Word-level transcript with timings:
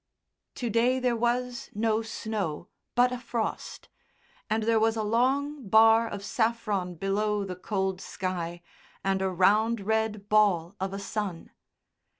To 0.55 0.71
day 0.71 0.97
there 0.97 1.15
was 1.15 1.69
no 1.75 2.01
snow 2.01 2.69
but 2.95 3.11
a 3.11 3.19
frost, 3.19 3.87
and 4.49 4.63
there 4.63 4.79
was 4.79 4.95
a 4.95 5.03
long 5.03 5.69
bar 5.69 6.07
of 6.07 6.25
saffron 6.25 6.95
below 6.95 7.45
the 7.45 7.55
cold 7.55 8.01
sky 8.01 8.63
and 9.03 9.21
a 9.21 9.29
round 9.29 9.81
red 9.81 10.27
ball 10.27 10.75
of 10.79 10.91
a 10.91 10.97
sun. 10.97 11.51